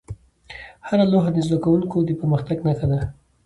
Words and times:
هره 0.87 1.05
لوحه 1.11 1.29
د 1.33 1.37
زده 1.47 1.57
کوونکو 1.63 1.97
د 2.03 2.09
پرمختګ 2.19 2.57
نښه 2.67 2.85
وه. 2.89 2.99